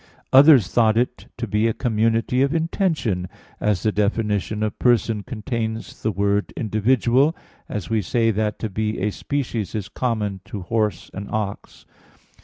[0.33, 6.01] Others thought it to be a community of intention, as the definition of person contains
[6.01, 7.35] the word "individual";
[7.69, 11.85] as we say that to be a species is common to horse and ox.